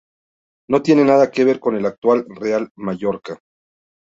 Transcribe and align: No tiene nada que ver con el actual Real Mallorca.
No 0.67 0.81
tiene 0.81 1.03
nada 1.05 1.29
que 1.29 1.43
ver 1.45 1.59
con 1.59 1.75
el 1.75 1.85
actual 1.85 2.25
Real 2.27 2.71
Mallorca. 2.75 3.37